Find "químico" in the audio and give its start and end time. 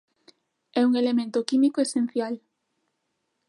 1.49-1.79